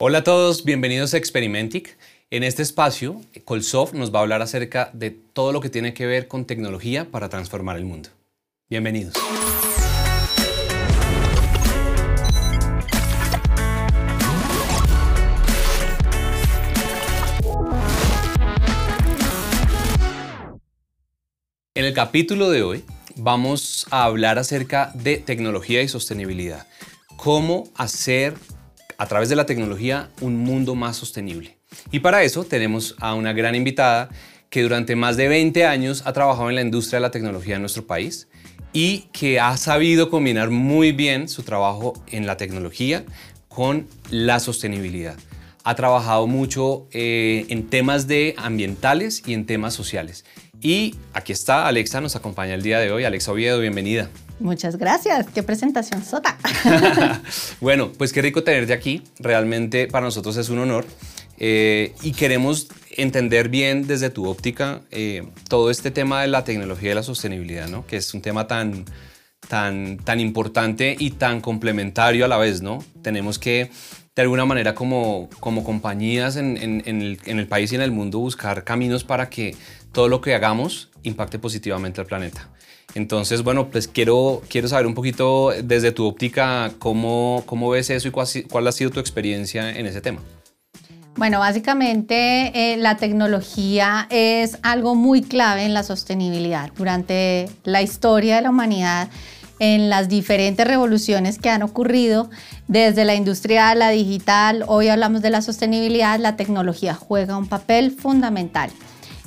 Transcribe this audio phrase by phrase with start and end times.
[0.00, 1.98] Hola a todos, bienvenidos a Experimentic.
[2.30, 6.06] En este espacio, Colsoft nos va a hablar acerca de todo lo que tiene que
[6.06, 8.08] ver con tecnología para transformar el mundo.
[8.70, 9.14] Bienvenidos.
[21.74, 22.84] En el capítulo de hoy
[23.16, 26.68] vamos a hablar acerca de tecnología y sostenibilidad.
[27.16, 28.36] Cómo hacer
[28.98, 31.56] a través de la tecnología un mundo más sostenible.
[31.92, 34.08] Y para eso tenemos a una gran invitada
[34.50, 37.62] que durante más de 20 años ha trabajado en la industria de la tecnología en
[37.62, 38.28] nuestro país
[38.72, 43.04] y que ha sabido combinar muy bien su trabajo en la tecnología
[43.48, 45.16] con la sostenibilidad.
[45.64, 50.24] Ha trabajado mucho eh, en temas de ambientales y en temas sociales.
[50.60, 53.04] Y aquí está Alexa, nos acompaña el día de hoy.
[53.04, 54.08] Alexa Oviedo, bienvenida.
[54.40, 55.26] Muchas gracias.
[55.34, 56.38] Qué presentación sota.
[57.60, 59.02] bueno, pues qué rico tenerte aquí.
[59.18, 60.86] Realmente para nosotros es un honor.
[61.40, 66.90] Eh, y queremos entender bien desde tu óptica eh, todo este tema de la tecnología
[66.90, 67.86] y la sostenibilidad, ¿no?
[67.86, 68.84] que es un tema tan,
[69.48, 72.60] tan, tan importante y tan complementario a la vez.
[72.60, 72.84] ¿no?
[73.02, 73.70] Tenemos que,
[74.16, 78.18] de alguna manera, como, como compañías en, el, en el país y en el mundo,
[78.18, 79.54] buscar caminos para que
[79.92, 82.50] todo lo que hagamos impacte positivamente al planeta.
[82.94, 88.08] Entonces, bueno, pues quiero, quiero saber un poquito desde tu óptica cómo, cómo ves eso
[88.08, 90.20] y cuál, ha sido tu experiencia en ese tema.
[91.16, 96.70] Bueno, básicamente eh, la tecnología es algo muy clave en la sostenibilidad.
[96.76, 99.08] Durante la historia de la humanidad,
[99.58, 102.30] en las diferentes revoluciones que han ocurrido,
[102.68, 107.90] desde la industrial, la digital, hoy hablamos de la sostenibilidad, la tecnología juega un papel
[107.90, 108.70] fundamental.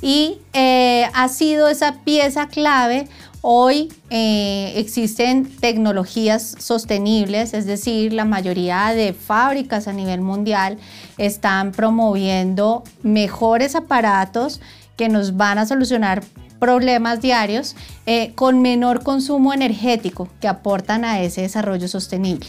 [0.02, 3.08] Y eh, ha sido esa pieza clave
[3.44, 10.78] Hoy eh, existen tecnologías sostenibles, es decir, la mayoría de fábricas a nivel mundial
[11.17, 14.62] están promoviendo mejores aparatos
[14.95, 16.23] que nos van a solucionar
[16.59, 17.75] problemas diarios
[18.06, 22.46] eh, con menor consumo energético que aportan a ese desarrollo sostenible.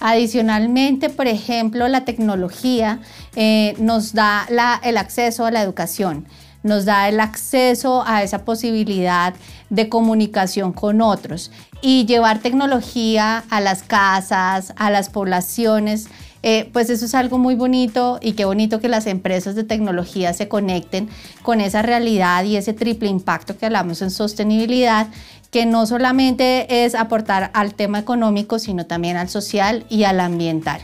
[0.00, 2.98] Adicionalmente, por ejemplo, la tecnología
[3.34, 4.46] eh, nos da
[4.82, 6.26] el acceso a la educación
[6.64, 9.34] nos da el acceso a esa posibilidad
[9.70, 16.08] de comunicación con otros y llevar tecnología a las casas, a las poblaciones.
[16.42, 20.32] Eh, pues eso es algo muy bonito y qué bonito que las empresas de tecnología
[20.32, 21.08] se conecten
[21.42, 25.08] con esa realidad y ese triple impacto que hablamos en sostenibilidad,
[25.50, 30.80] que no solamente es aportar al tema económico, sino también al social y al ambiental.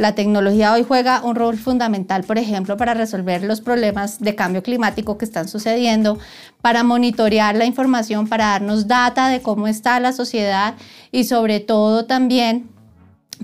[0.00, 4.62] La tecnología hoy juega un rol fundamental, por ejemplo, para resolver los problemas de cambio
[4.62, 6.18] climático que están sucediendo,
[6.62, 10.74] para monitorear la información, para darnos data de cómo está la sociedad
[11.12, 12.70] y sobre todo también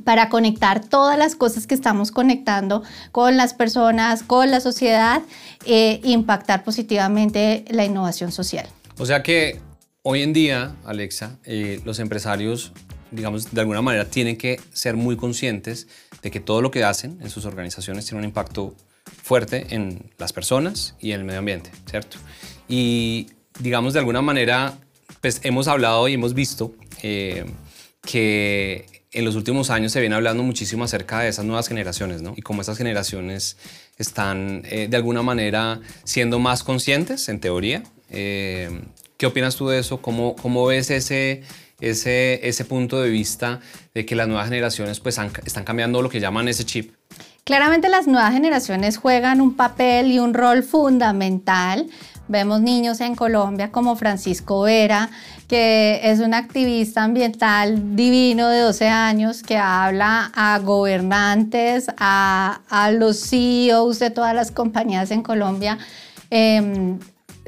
[0.04, 5.20] para conectar todas las cosas que estamos conectando con las personas, con la sociedad
[5.66, 8.66] e impactar positivamente la innovación social.
[8.96, 9.60] O sea que
[10.00, 12.72] hoy en día, Alexa, eh, los empresarios
[13.10, 15.88] digamos, de alguna manera tienen que ser muy conscientes
[16.22, 18.74] de que todo lo que hacen en sus organizaciones tiene un impacto
[19.22, 22.18] fuerte en las personas y en el medio ambiente, ¿cierto?
[22.68, 23.28] Y
[23.60, 24.78] digamos, de alguna manera,
[25.20, 27.44] pues hemos hablado y hemos visto eh,
[28.02, 32.34] que en los últimos años se viene hablando muchísimo acerca de esas nuevas generaciones, ¿no?
[32.36, 33.56] Y cómo esas generaciones
[33.98, 37.82] están eh, de alguna manera siendo más conscientes, en teoría.
[38.10, 38.82] Eh,
[39.16, 40.02] ¿Qué opinas tú de eso?
[40.02, 41.42] ¿Cómo, cómo ves ese,
[41.80, 43.60] ese, ese punto de vista
[43.94, 46.94] de que las nuevas generaciones pues están cambiando lo que llaman ese chip?
[47.44, 51.86] Claramente las nuevas generaciones juegan un papel y un rol fundamental.
[52.26, 55.10] Vemos niños en Colombia como Francisco Vera,
[55.46, 62.90] que es un activista ambiental divino de 12 años que habla a gobernantes, a, a
[62.90, 65.78] los CEOs de todas las compañías en Colombia.
[66.32, 66.96] Eh,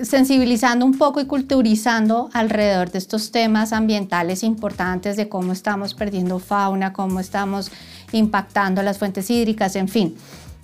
[0.03, 6.38] sensibilizando un poco y culturizando alrededor de estos temas ambientales importantes de cómo estamos perdiendo
[6.38, 7.70] fauna, cómo estamos
[8.12, 10.16] impactando las fuentes hídricas, en fin.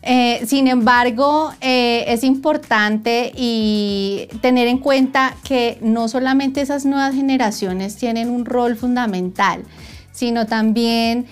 [0.06, 7.14] Eh, sin embargo, eh, es importante y tener en cuenta que no solamente esas nuevas
[7.14, 9.64] generaciones tienen un rol fundamental,
[10.12, 11.26] sino también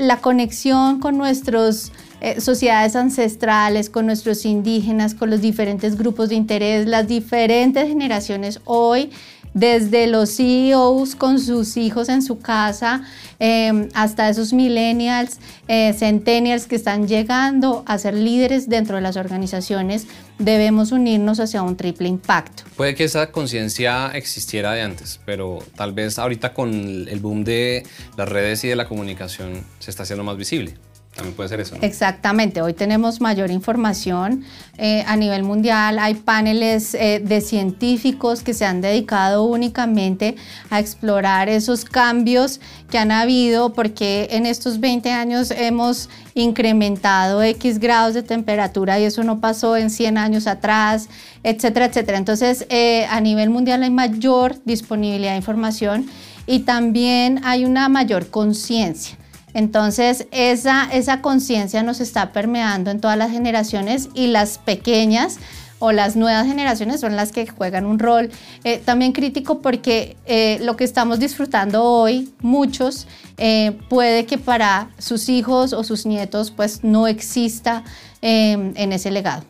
[0.00, 6.34] la conexión con nuestros eh, sociedades ancestrales, con nuestros indígenas, con los diferentes grupos de
[6.34, 9.10] interés, las diferentes generaciones hoy,
[9.58, 13.02] desde los CEOs con sus hijos en su casa,
[13.40, 19.16] em, hasta esos millennials, eh, centennials que están llegando a ser líderes dentro de las
[19.16, 20.06] organizaciones,
[20.38, 22.62] debemos unirnos hacia un triple impacto.
[22.76, 26.72] Puede que esa conciencia existiera de antes, pero tal vez ahorita con
[27.08, 27.84] el boom de
[28.16, 30.74] las redes y de la comunicación se está haciendo más visible.
[31.18, 31.74] También puede ser eso.
[31.82, 34.44] Exactamente, hoy tenemos mayor información
[34.76, 40.36] eh, a nivel mundial, hay paneles eh, de científicos que se han dedicado únicamente
[40.70, 47.80] a explorar esos cambios que han habido porque en estos 20 años hemos incrementado X
[47.80, 51.08] grados de temperatura y eso no pasó en 100 años atrás,
[51.42, 52.16] etcétera, etcétera.
[52.16, 56.06] Entonces, eh, a nivel mundial hay mayor disponibilidad de información
[56.46, 59.18] y también hay una mayor conciencia.
[59.54, 65.38] Entonces, esa, esa conciencia nos está permeando en todas las generaciones y las pequeñas
[65.78, 68.30] o las nuevas generaciones son las que juegan un rol
[68.64, 73.06] eh, también crítico porque eh, lo que estamos disfrutando hoy, muchos,
[73.36, 77.84] eh, puede que para sus hijos o sus nietos pues no exista
[78.20, 79.44] en ese legado.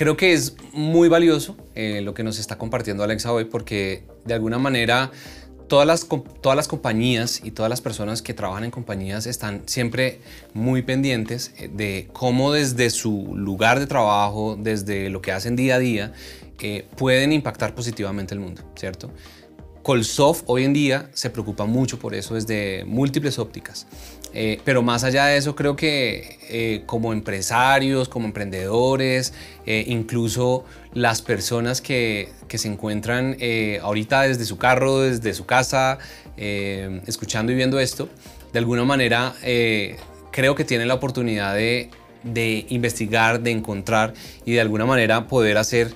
[0.00, 4.32] Creo que es muy valioso eh, lo que nos está compartiendo Alexa hoy porque de
[4.32, 5.10] alguna manera
[5.68, 6.08] todas las,
[6.40, 10.22] todas las compañías y todas las personas que trabajan en compañías están siempre
[10.54, 15.74] muy pendientes eh, de cómo desde su lugar de trabajo, desde lo que hacen día
[15.74, 16.14] a día,
[16.60, 19.10] eh, pueden impactar positivamente el mundo, ¿cierto?
[19.82, 23.86] Colsoft hoy en día se preocupa mucho por eso desde múltiples ópticas.
[24.32, 29.34] Eh, pero más allá de eso, creo que eh, como empresarios, como emprendedores,
[29.66, 33.36] eh, incluso las personas que, que se encuentran
[33.82, 35.98] ahorita desde su carro, desde su casa,
[36.36, 38.08] escuchando y viendo esto,
[38.52, 39.34] de alguna manera
[40.32, 41.90] creo que tienen la oportunidad de,
[42.24, 45.94] de, investigar, de encontrar y de alguna manera poder hacer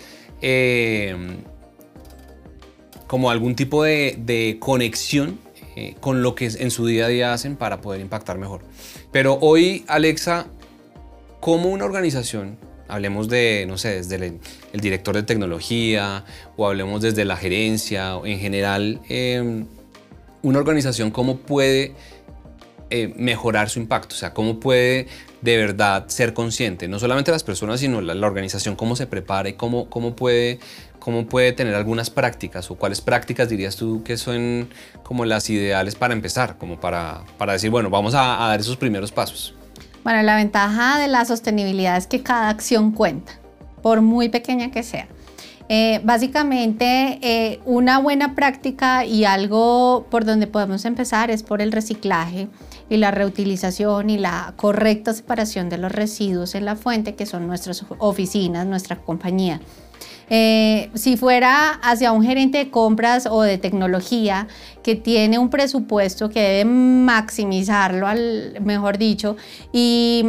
[3.08, 5.40] como algún tipo de, de conexión
[5.76, 8.62] eh, con lo que en su día a día hacen para poder impactar mejor.
[9.12, 10.46] Pero hoy, Alexa,
[11.40, 14.40] ¿cómo una organización, hablemos de, no sé, desde el,
[14.80, 16.24] director de tecnología
[16.56, 19.66] o hablemos desde la gerencia o en general, em,
[20.42, 21.94] una organización, cómo puede
[22.90, 24.14] eh, mejorar su impacto?
[24.14, 25.08] O sea, ¿cómo puede
[25.40, 26.88] de verdad ser consciente?
[26.88, 30.58] No solamente las personas, sino la, la organización, cómo se prepara y cómo, cómo puede
[31.04, 34.70] cómo puede tener algunas prácticas o cuáles prácticas dirías tú que son
[35.02, 39.12] como las ideales para empezar, como para, para decir, bueno, vamos a, dar esos primeros
[39.12, 39.54] pasos?
[40.02, 43.38] Bueno, la ventaja de la sostenibilidad es que cada acción cuenta,
[43.82, 45.06] por muy pequeña que sea.
[45.68, 51.70] Eh, básicamente, eh, una buena práctica y algo por donde podemos empezar es por el
[51.70, 52.48] reciclaje
[52.94, 57.46] y la reutilización y la correcta separación de los residuos en la fuente, que son
[57.46, 59.60] nuestras oficinas, nuestra compañía.
[60.30, 64.48] Eh, si fuera hacia un gerente de compras o de tecnología
[64.84, 69.36] que tiene un presupuesto que debe maximizarlo, al, mejor dicho,
[69.72, 70.22] y,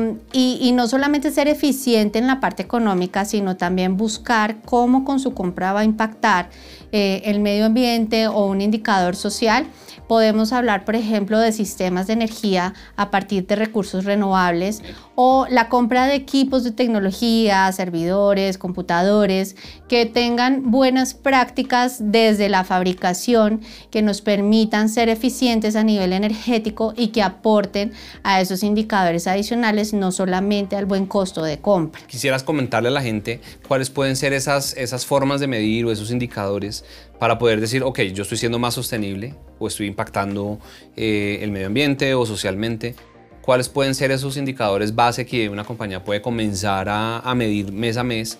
[0.74, 5.74] no solamente ser eficiente en la parte económica, sino también buscar cómo con su compra
[5.74, 6.50] va a impactar
[6.92, 9.68] eh, el medio ambiente o un indicador social,
[10.08, 14.84] Podemos hablar, por ejemplo, de sistemas de energía a partir de recursos renovables
[15.16, 19.56] o la compra de equipos de tecnología, servidores, computadores,
[19.88, 24.45] que tengan buenas prácticas desde la fabricación, que nos permitan
[24.90, 27.92] ser eficientes a nivel energético y que aporten
[28.24, 32.02] a esos indicadores adicionales, no solamente al buen costo de compra.
[32.08, 36.12] Quisieras comentarle a la gente cuáles pueden ser esas, esas formas de medir o esos
[36.12, 36.84] indicadores
[37.20, 40.60] para poder decir, ok, yo estoy siendo más sostenible o estoy impactando
[40.96, 42.96] eh, el medio ambiente o socialmente.
[43.42, 48.04] ¿Cuáles pueden ser esos indicadores base que una compañía puede comenzar a, medir mes a
[48.04, 48.40] mes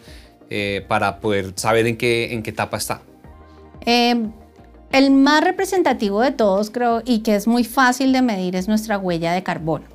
[0.50, 3.02] eh, para poder saber en qué, en qué etapa está?
[3.86, 4.32] Em,
[4.92, 8.98] el más representativo de todos, creo, y que es muy fácil de medir, es nuestra
[8.98, 9.86] huella de carbono.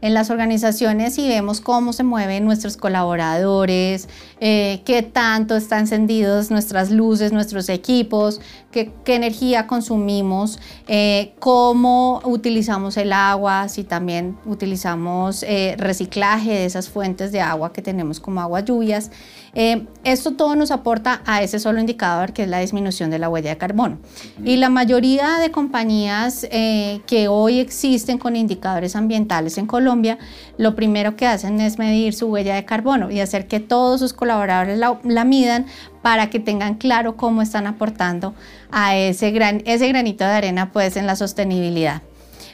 [0.00, 6.52] En las organizaciones y vemos cómo se mueven nuestros colaboradores, eh, qué tanto están encendidos
[6.52, 8.40] nuestras luces, nuestros equipos,
[9.04, 16.88] qué, energía consumimos, eh, cómo utilizamos el agua, si también utilizamos eh, reciclaje de esas
[16.88, 19.10] fuentes de agua que tenemos como agua lluvias.
[20.04, 23.50] esto todo nos aporta a ese solo indicador que es la disminución de la huella
[23.50, 23.98] de carbono.
[24.44, 30.18] Y la mayoría de compañías que hoy existen con indicadores ambientales en Colombia,
[30.58, 34.12] lo primero que hacen es medir su huella de carbono y hacer que todos sus
[34.12, 35.66] colaboradores la, midan
[36.02, 38.34] para que tengan claro cómo están aportando
[38.70, 42.02] a ese, gran, ese granito de arena pues en la sostenibilidad.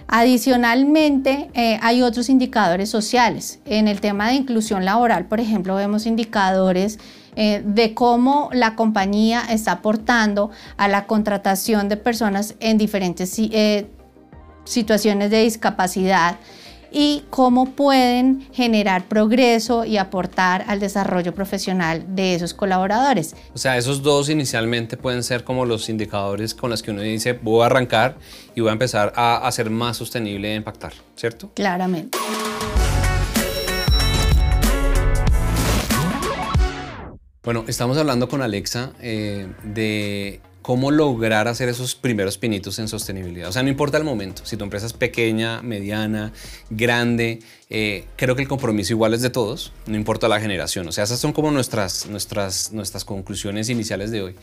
[0.06, 3.60] Adicionalmente, eh, hay otros indicadores sociales.
[3.64, 6.98] En el tema de inclusión laboral, por ejemplo, vemos indicadores
[7.36, 13.86] eh, de cómo la compañía está aportando a la contratación de personas en diferentes eh,
[14.64, 16.36] situaciones de discapacidad
[16.94, 23.34] y cómo pueden generar progreso y aportar al desarrollo profesional de esos colaboradores.
[23.52, 27.32] O sea, esos dos inicialmente pueden ser como los indicadores con los que uno dice
[27.32, 28.16] voy a arrancar
[28.54, 31.50] y voy a empezar a hacer más sostenible e impactar, ¿cierto?
[31.54, 32.16] Claramente.
[37.42, 43.50] Bueno, estamos hablando con Alexa eh, de cómo lograr hacer esos primeros pinitos en sostenibilidad.
[43.50, 46.32] O sea, no importa el momento, si tu empresa es pequeña, mediana,
[46.70, 50.88] grande, eh, creo que el compromiso igual es de todos, no importa la generación.
[50.88, 54.36] O sea, esas son como nuestras, nuestras, nuestras conclusiones iniciales de hoy.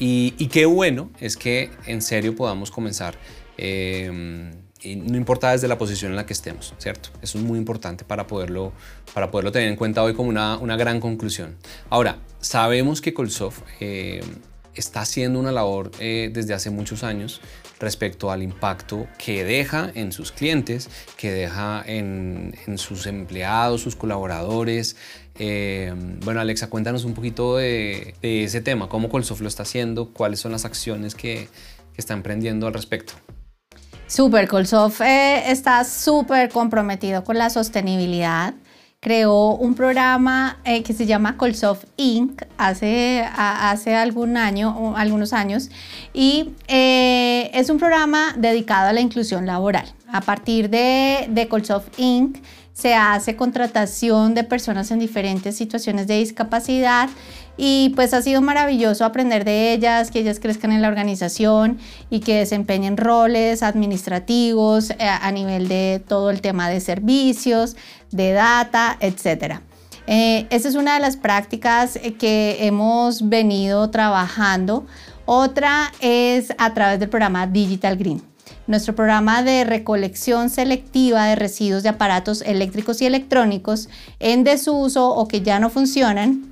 [0.00, 3.14] Y, qué bueno es que en serio podamos comenzar.
[3.56, 4.50] Eh,
[4.82, 7.10] y no importa desde la posición en la que estemos, ¿cierto?
[7.22, 8.72] Eso es muy importante para poderlo,
[9.14, 11.54] para poderlo tener en cuenta hoy como una, una gran conclusión.
[11.90, 14.20] Ahora, sabemos que Colsoft eh,
[14.74, 17.40] está haciendo una labor eh, desde hace muchos años
[17.78, 24.96] respecto al impacto que deja en sus clientes, que deja en, sus empleados, sus colaboradores.
[25.38, 30.12] Eh, bueno, Alexa, cuéntanos un poquito de, de, ese tema, cómo Colsoft lo está haciendo,
[30.12, 31.48] cuáles son las acciones que,
[31.94, 33.14] que está emprendiendo al respecto.
[34.06, 38.54] Super, Colsoft eh, está súper comprometido con la sostenibilidad.
[39.02, 42.42] Creó un programa eh, que se llama Colsoft Inc.
[42.58, 45.70] hace, hace algún año, algunos años
[46.12, 49.90] y eh, es un programa dedicado a la inclusión laboral.
[50.06, 52.44] A partir de, de Colsoft Inc.
[52.74, 57.08] se hace contratación de personas en diferentes situaciones de discapacidad
[57.62, 62.20] y pues ha sido maravilloso aprender de ellas, que ellas crezcan en la organización y
[62.20, 67.76] que desempeñen roles administrativos eh, a nivel de todo el tema de servicios,
[68.12, 69.56] de data, etc.
[70.06, 74.86] Eh, esa es una de las prácticas eh, que hemos venido trabajando.
[75.26, 78.22] Otra es a través del programa Digital Green.
[78.68, 85.28] Nuestro programa de recolección selectiva de residuos de aparatos eléctricos y electrónicos en desuso o
[85.28, 86.49] que ya no funcionan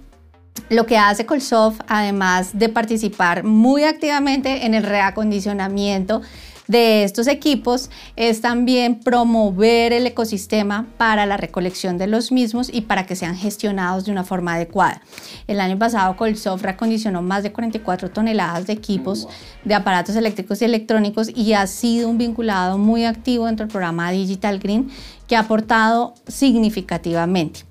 [0.68, 6.22] lo que hace Colsoft, además de participar muy activamente en el reacondicionamiento
[6.68, 12.82] de estos equipos es también promover el ecosistema para la recolección de los mismos y
[12.82, 15.00] para que sean gestionados de una forma adecuada.
[15.46, 19.26] El año pasado Colsoft reacondicionó más de 44 toneladas de equipos
[19.64, 24.10] de aparatos eléctricos y electrónicos y ha sido un vinculado muy activo dentro del programa
[24.10, 24.90] Digital Green
[25.26, 27.64] que ha aportado significativamente.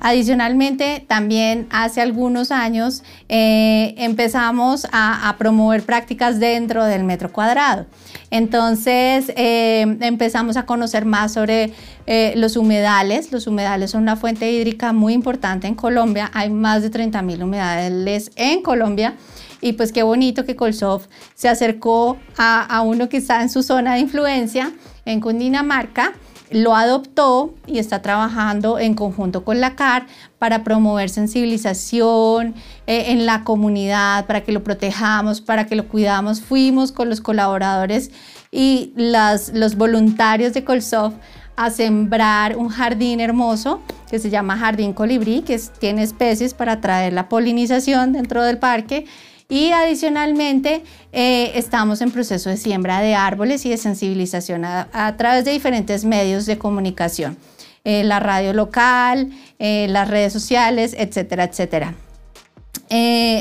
[0.00, 7.86] Adicionalmente, también hace algunos años eh, empezamos a, promover prácticas dentro del metro cuadrado.
[8.30, 11.72] Entonces eh, empezamos a conocer más sobre
[12.06, 13.32] eh, los humedales.
[13.32, 16.30] Los humedales son una fuente hídrica muy importante en Colombia.
[16.32, 19.14] Hay más de 30 mil humedales en Colombia.
[19.60, 23.94] Y pues qué bonito que Colsoft se acercó a uno que está en su zona
[23.94, 24.72] de influencia,
[25.04, 26.12] en Cundinamarca
[26.50, 30.06] lo adoptó y está trabajando en conjunto con la CAR
[30.38, 32.54] para promover sensibilización
[32.86, 36.40] eh, en la comunidad, para que lo protejamos, para que lo cuidamos.
[36.40, 38.10] Fuimos con los colaboradores
[38.50, 41.14] y los voluntarios de Colsoft
[41.56, 47.12] a sembrar un jardín hermoso que se llama Jardín Colibrí, que tiene especies para atraer
[47.12, 49.06] la polinización dentro del parque
[49.48, 55.46] y adicionalmente eh, estamos en proceso de siembra de árboles y de sensibilización a, través
[55.46, 57.38] de diferentes medios de comunicación,
[57.84, 61.94] eh, la radio local, eh, las redes sociales, etcétera, etcétera.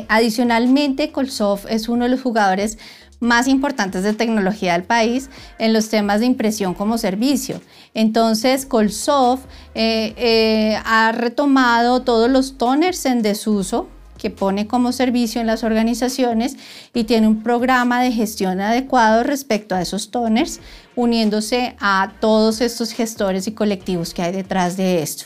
[0.07, 2.77] adicionalmente, Colsoft es uno de los jugadores
[3.19, 7.59] más importantes de tecnología del país en los temas de impresión como servicio.
[7.93, 9.45] Entonces, Colsoft
[9.75, 16.57] ha retomado todos los toners en desuso que pone como servicio en las organizaciones
[16.93, 20.59] y tiene un programa de gestión adecuado respecto a esos toners,
[20.95, 25.25] uniéndose a todos estos gestores y colectivos que hay detrás de esto.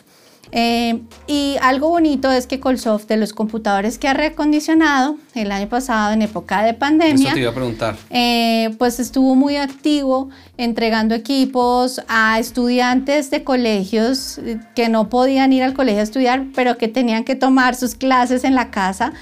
[0.52, 5.70] Eh, y algo bonito es que Colsoft, de los computadores que ha reacondicionado el año
[5.70, 7.96] pasado en época de pandemia, Eso te iba a preguntar.
[8.10, 15.54] Eh, pues estuvo muy activo entregando equipos a estudiantes de colegios eh, que no podían
[15.54, 19.14] ir al colegio a estudiar, pero que tenían que tomar sus clases en la casa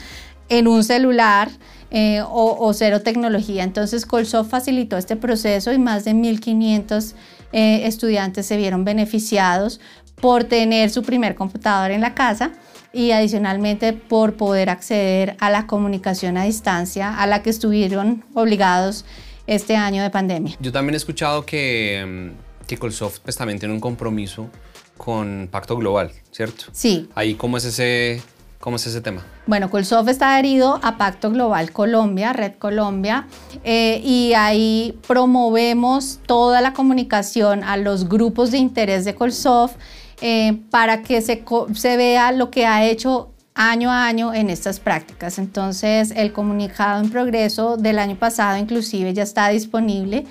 [0.49, 1.49] en un celular.
[1.91, 3.63] o, o, cero tecnología.
[3.63, 7.15] Entonces Colsoft facilitó este proceso y más de 1.500
[7.51, 9.79] estudiantes se vieron beneficiados
[10.21, 12.51] por tener su primer computador en la casa
[12.91, 19.05] y adicionalmente por poder acceder a la comunicación a distancia a la que estuvieron obligados
[19.47, 20.55] este año de pandemia.
[20.59, 24.49] Yo también he escuchado que, mm, que Colsoft pues, también tiene un compromiso
[24.97, 26.65] con Pacto Global, ¿cierto?
[26.71, 27.09] Sí.
[27.15, 28.21] Ahí cómo es ese,
[28.59, 29.25] ¿Cómo es ese tema?
[29.47, 33.25] Bueno, Colsoft está adherido a Pacto Global Colombia, Red Colombia,
[33.63, 39.77] eh, y ahí promovemos toda la comunicación a los grupos de interés de Colsoft
[40.21, 44.79] eh, para que se, se vea lo que ha hecho año a año en estas
[44.79, 45.37] prácticas.
[45.37, 50.25] Entonces, el comunicado en progreso del año pasado inclusive ya está disponible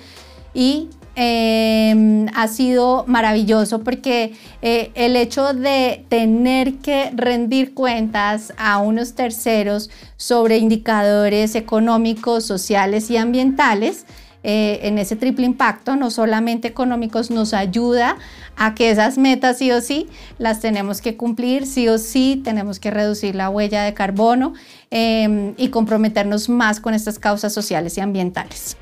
[0.53, 0.89] y
[1.21, 4.31] Em, ha sido maravilloso porque
[4.61, 13.11] eh, el hecho de tener que rendir cuentas a unos terceros sobre indicadores económicos, sociales
[13.11, 14.05] y ambientales,
[14.43, 18.17] eh, en ese triple impacto, no solamente económicos, nos ayuda
[18.55, 22.79] a que esas metas sí o sí las tenemos que cumplir, sí o sí tenemos
[22.79, 24.53] que reducir la huella de carbono
[24.91, 28.77] em, y comprometernos más con estas causas sociales y ambientales.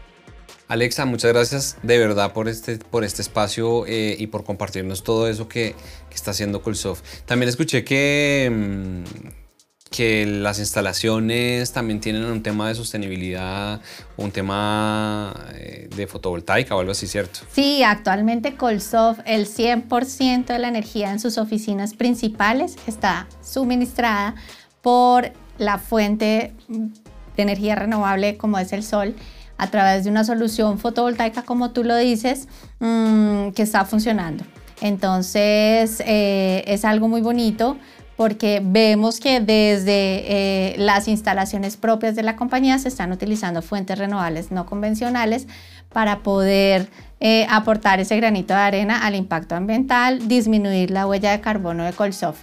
[0.68, 5.28] Alexa, muchas gracias de verdad por este, por este espacio eh, y por compartirnos todo
[5.30, 5.76] eso que,
[6.14, 7.04] está haciendo Colsoft.
[7.26, 9.47] También escuché que, mm,
[9.89, 13.82] que las instalaciones también tienen un tema de sostenibilidad,
[14.17, 17.39] un tema eh, de fotovoltaica o algo así, ¿cierto?
[17.51, 24.36] Sí, actualmente Colsoft, el 100% de la energía en sus oficinas principales está suministrada
[24.82, 29.15] por la fuente de energía renovable como es el sol
[29.58, 32.48] a través de una solución fotovoltaica, como tú lo dices,
[32.79, 34.44] mm, que está funcionando.
[34.82, 37.77] Entonces, eh, es algo muy bonito
[38.18, 43.98] porque vemos que desde eh, las instalaciones propias de la compañía se están utilizando fuentes
[43.98, 45.48] renovables no convencionales
[45.94, 51.40] para poder eh, aportar ese granito de arena al impacto ambiental, disminuir la huella de
[51.40, 52.42] carbono de Colsoft.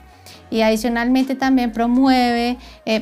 [0.51, 2.57] Y adicionalmente también promueve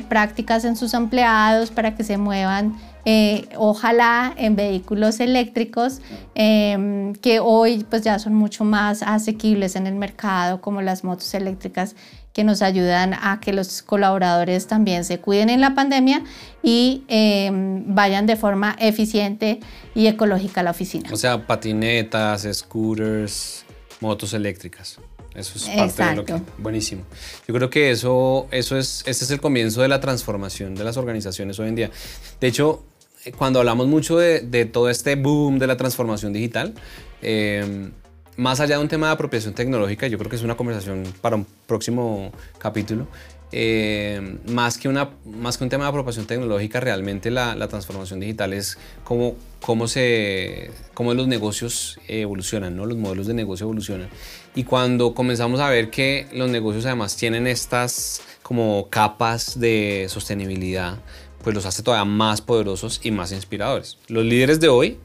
[0.09, 5.99] prácticas en sus empleados para que se muevan eh, ojalá en vehículos eléctricos
[6.35, 11.33] em, que hoy pues ya son mucho más asequibles en el mercado como las motos
[11.33, 11.95] eléctricas
[12.31, 16.23] que nos ayudan a que los colaboradores también se cuiden en la pandemia
[16.63, 19.59] y em, vayan de forma eficiente
[19.93, 21.09] y ecológica a la oficina.
[21.11, 23.65] O sea, patinetas, scooters,
[23.99, 24.97] motos eléctricas.
[25.35, 26.41] Eso es parte de lo que.
[26.59, 27.03] Buenísimo.
[27.47, 30.97] Yo creo que eso, eso es, ese es el comienzo de la transformación de las
[30.97, 31.91] organizaciones hoy en día.
[32.39, 32.83] De hecho,
[33.31, 36.73] cuando hablamos mucho de, todo este boom de la transformación digital,
[37.21, 37.89] eh,
[38.35, 41.35] más allá de un tema de apropiación tecnológica, yo creo que es una conversación para
[41.35, 43.07] un próximo capítulo,
[43.55, 48.51] eh, más, que una, más que un tema de apropiación tecnológica, realmente la, transformación digital
[48.51, 52.87] es cómo, cómo, se, cómo los negocios evolucionan, ¿no?
[52.87, 54.09] los modelos de negocio evolucionan.
[54.55, 60.97] Y cuando comenzamos a ver que los negocios además tienen estas como capas de sostenibilidad,
[61.43, 63.97] pues los hace todavía más poderosos y más inspiradores.
[64.07, 64.97] Los líderes de hoy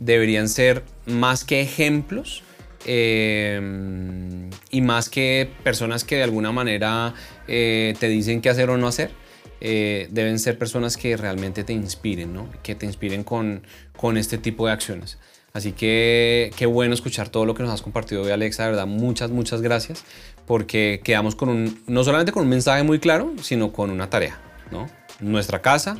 [0.00, 2.42] deberían ser más que ejemplos
[2.86, 3.60] eh,
[4.70, 7.14] y más que personas que de alguna manera
[7.46, 9.10] eh, te dicen qué hacer o no hacer.
[9.60, 12.50] Eh, deben ser personas que realmente te inspiren, ¿no?
[12.62, 13.62] que te inspiren con,
[13.96, 15.18] con este tipo de acciones.
[15.54, 18.64] Así que qué bueno escuchar todo lo que nos has compartido hoy, Alexa.
[18.64, 20.04] De verdad, muchas, muchas gracias,
[20.46, 24.38] porque quedamos con un, no solamente con un mensaje muy claro, sino con una tarea,
[24.70, 24.86] ¿no?
[25.20, 25.98] Nuestra casa,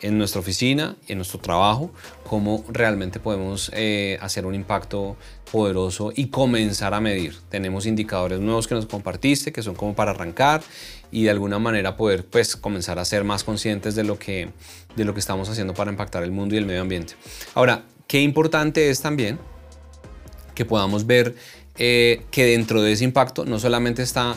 [0.00, 1.90] en nuestra oficina, en nuestro trabajo,
[2.24, 5.16] cómo realmente podemos eh, hacer un impacto
[5.50, 7.36] poderoso y comenzar a medir.
[7.48, 10.62] Tenemos indicadores nuevos que nos compartiste, que son como para arrancar
[11.10, 14.50] y de alguna manera poder pues, comenzar a ser más conscientes de lo, que,
[14.94, 17.14] de lo que estamos haciendo para impactar el mundo y el medio ambiente.
[17.54, 19.38] Ahora, qué importante es también
[20.54, 21.34] que podamos ver
[21.76, 24.36] eh, que dentro de ese impacto no solamente está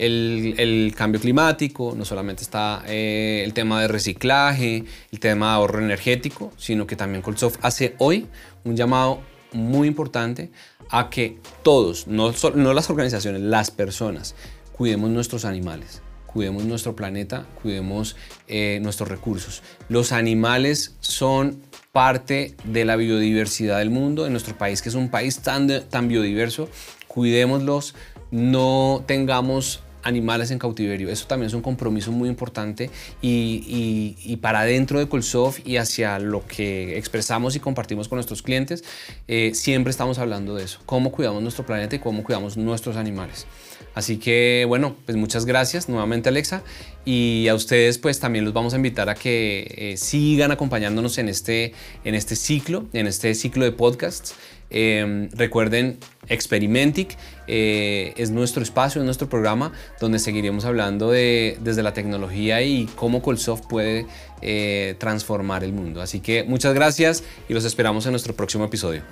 [0.00, 5.80] el, cambio climático, no solamente está eh, el tema de reciclaje, el tema de ahorro
[5.80, 8.26] energético, sino que también Colsoft hace hoy
[8.64, 9.20] un llamado
[9.52, 10.50] muy importante
[10.88, 14.34] a que todos, no, no las organizaciones, las personas,
[14.72, 18.16] cuidemos nuestros animales, cuidemos nuestro planeta, cuidemos
[18.48, 19.62] eh, nuestros recursos.
[19.88, 25.10] Los animales son parte de la biodiversidad del mundo, en nuestro país, que es un
[25.10, 26.68] país tan, tan biodiverso,
[27.06, 27.94] cuidémoslos,
[28.30, 31.08] no tengamos animales en cautiverio.
[31.10, 32.90] Eso también es un compromiso muy importante
[33.22, 38.84] y, para dentro de Colsoft y hacia lo que expresamos y compartimos con nuestros clientes,
[39.28, 43.46] eh, siempre estamos hablando de eso, cómo cuidamos nuestro planeta y cómo cuidamos nuestros animales.
[43.94, 46.62] Así que bueno, pues muchas gracias nuevamente Alexa
[47.04, 51.28] y a ustedes pues también los vamos a invitar a que eh, sigan acompañándonos en
[51.28, 51.72] este,
[52.04, 54.34] en este ciclo, en este ciclo de podcasts.
[54.70, 57.16] Em, recuerden, Experimentic
[57.48, 62.86] eh, es nuestro espacio, es nuestro programa donde seguiremos hablando de, desde la tecnología y
[62.94, 64.06] cómo Colsoft puede
[64.42, 66.00] eh, transformar el mundo.
[66.00, 69.02] Así que muchas gracias y los esperamos en nuestro próximo episodio.